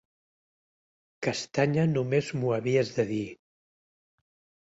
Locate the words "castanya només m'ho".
1.27-2.53